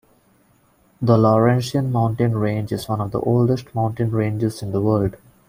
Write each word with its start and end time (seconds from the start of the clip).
The 0.99 1.15
Laurentian 1.15 1.91
Mountain 1.91 2.35
range 2.35 2.71
is 2.71 2.89
one 2.89 3.01
of 3.01 3.11
the 3.11 3.19
oldest 3.19 3.75
mountain 3.75 4.09
ranges 4.09 4.63
in 4.63 4.71
the 4.71 4.81
world. 4.81 5.15